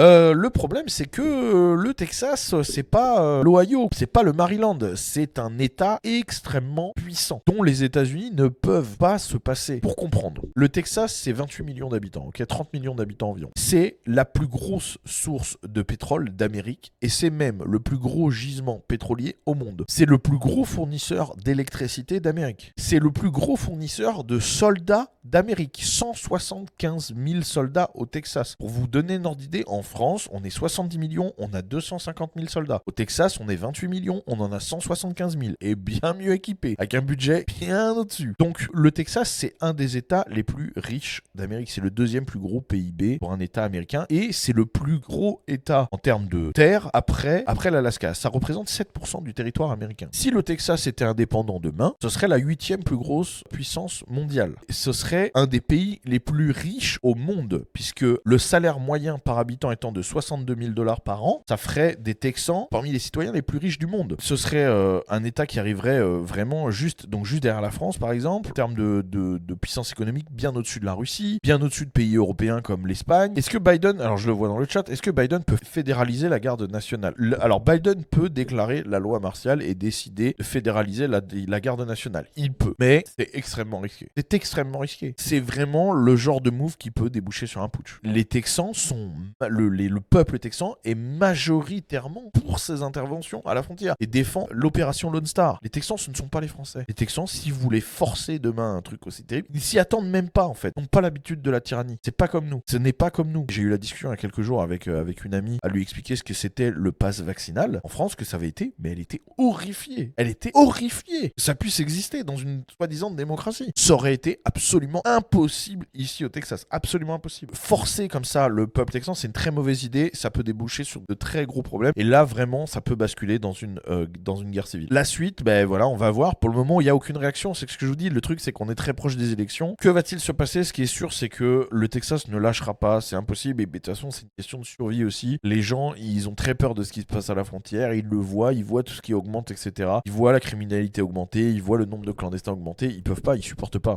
[0.00, 4.32] Euh, le problème, c'est que euh, le Texas, c'est pas euh, l'Ohio, c'est pas le
[4.32, 9.80] Maryland, c'est un État extrêmement puissant dont les États-Unis ne peuvent pas se passer.
[9.80, 13.50] Pour comprendre, le Texas, c'est 28 millions d'habitants, ok, 30 millions d'habitants environ.
[13.56, 18.80] C'est la plus grosse source de pétrole d'Amérique et c'est même le plus gros gisement
[18.86, 19.84] pétrolier au monde.
[19.88, 22.72] C'est le plus gros fournisseur d'électricité d'Amérique.
[22.76, 25.80] C'est le plus gros fournisseur de soldats d'Amérique.
[25.82, 28.54] 175 000 soldats au Texas.
[28.58, 32.32] Pour vous donner une ordre d'idée, en France, on est 70 millions, on a 250
[32.36, 32.82] 000 soldats.
[32.86, 36.76] Au Texas, on est 28 millions, on en a 175 000 et bien mieux équipés,
[36.78, 38.34] avec un budget bien au-dessus.
[38.38, 41.70] Donc le Texas, c'est un des États les plus riches d'Amérique.
[41.70, 45.42] C'est le deuxième plus gros PIB pour un État américain et c'est le plus gros
[45.48, 48.14] État en termes de terre après, après l'Alaska.
[48.14, 50.08] Ça représente 7% du territoire américain.
[50.12, 54.54] Si le Texas était indépendant demain, ce serait la huitième plus grosse puissance mondiale.
[54.70, 59.38] Ce serait un des pays les plus riches au monde, puisque le salaire moyen par
[59.38, 63.30] habitant étant de 62 000 dollars par an, ça ferait des Texans parmi les citoyens
[63.32, 64.16] les plus riches du monde.
[64.18, 67.96] Ce serait euh, un État qui arriverait euh, vraiment juste, donc juste derrière la France
[67.96, 71.90] par exemple, en termes de, puissance économique, bien au-dessus de la Russie, bien au-dessus de
[71.90, 73.32] pays européens comme l'Espagne.
[73.36, 76.28] Est-ce que Biden, alors je le vois dans le chat, est-ce que Biden peut fédéraliser
[76.28, 77.14] la garde nationale?
[77.16, 82.26] Le- Alors Biden peut déclarer la loi martiale et décider de fédéraliser la garde nationale.
[82.36, 84.08] Il peut, mais c'est extrêmement risqué.
[84.16, 85.14] C'est extrêmement risqué.
[85.18, 88.00] C'est vraiment le genre de move qui peut déboucher sur un putsch.
[88.02, 89.10] Les Texans sont
[89.46, 94.46] le, les- le peuple texan est majoritairement pour ces interventions à la frontière et défend
[94.50, 95.58] l'opération Lone Star.
[95.62, 96.84] Les Texans, ce ne sont pas les Français.
[96.88, 100.28] Les Texans, si vous voulez forcer demain un truc aussi terrible, ils s'y attendent même
[100.30, 100.72] pas en fait.
[100.76, 101.96] Ils n'ont pas l'habitude de la tyrannie.
[102.04, 102.60] C'est pas comme nous.
[102.68, 103.46] Ce n'est pas comme nous.
[103.50, 105.68] J'ai eu la discussion il y a quelques jours avec, euh, avec une amie à
[105.68, 108.90] lui expliquer ce que c'était le pass vaccinal en France, que ça avait été, mais
[108.92, 110.12] elle était horrifiée.
[110.16, 113.72] Elle était horrifiée que ça puisse exister dans une soi-disant démocratie.
[113.76, 116.66] Ça aurait été absolument impossible ici au Texas.
[116.70, 117.54] Absolument impossible.
[117.54, 120.10] Forcer comme ça le peuple texan, c'est une très mauvaise idée.
[120.12, 121.92] Ça peut déboucher sur de très gros problèmes.
[121.96, 124.88] Et là, vraiment, ça peut basculer dans une, euh, dans une guerre civile.
[124.90, 126.36] La suite, ben voilà, on va voir.
[126.36, 127.54] Pour le moment, il n'y a aucune réaction.
[127.54, 128.10] C'est ce que je vous dis.
[128.10, 129.74] Le truc, c'est qu'on est très proche des élections.
[129.80, 130.64] Que va-t-il se passer?
[130.64, 133.00] Ce qui est sûr, c'est que le Texas ne lâchera pas.
[133.00, 133.62] C'est impossible.
[133.62, 135.38] Et ben, de toute façon, c'est une question de survie aussi.
[135.42, 137.94] Les gens, ils ont très peur de ce qui se passe à la frontière.
[137.94, 138.52] Ils le voient.
[138.52, 139.90] Ils voient tout ce qui augmente, etc.
[140.04, 141.50] Ils voient la criminalité augmenter.
[141.50, 142.86] Ils voient le nombre de clandestins augmenter.
[142.86, 143.36] Ils peuvent pas.
[143.36, 143.96] Ils supportent pas.